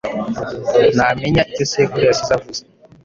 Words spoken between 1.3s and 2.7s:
icyo sekuru yasize avuze.”